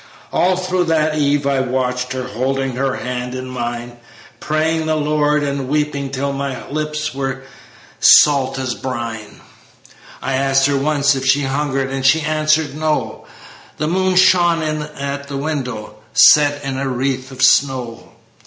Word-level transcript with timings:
"All 0.33 0.55
through 0.55 0.85
that 0.85 1.13
eve 1.13 1.45
I 1.45 1.59
watched 1.59 2.13
her, 2.13 2.23
Holding 2.23 2.75
her 2.75 2.95
hand 2.95 3.35
in 3.35 3.47
mine, 3.47 3.97
Praying 4.39 4.87
the 4.87 4.95
Lord, 4.95 5.43
and 5.43 5.69
weeping, 5.69 6.09
Till 6.09 6.33
my 6.33 6.67
lips 6.69 7.13
were 7.13 7.43
salt 7.99 8.57
as 8.57 8.73
brine. 8.73 9.41
I 10.19 10.33
asked 10.33 10.65
her 10.65 10.75
once 10.75 11.13
if 11.13 11.23
she 11.23 11.43
hungered, 11.43 11.91
And 11.91 11.99
as 11.99 12.07
she 12.07 12.21
answered 12.21 12.75
'No,' 12.75 13.25
The 13.77 13.87
moon 13.87 14.15
shone 14.15 14.63
in 14.63 14.81
at 14.81 15.27
the 15.27 15.37
window 15.37 15.97
Set 16.15 16.63
in 16.63 16.79
a 16.79 16.87
wreath 16.89 17.29
of 17.29 17.43
snow. 17.43 18.13